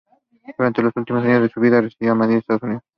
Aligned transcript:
Durante 0.57 0.81
los 0.81 0.93
últimos 0.97 1.23
años 1.25 1.43
de 1.43 1.49
su 1.49 1.59
vida 1.61 1.79
residió 1.79 2.13
en 2.13 2.17
Miami, 2.17 2.37
Estados 2.37 2.63
Unidos. 2.63 2.81